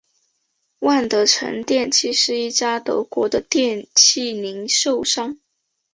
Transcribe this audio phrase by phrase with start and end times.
[0.79, 5.37] 万得城电器是一家德国的电器零售商。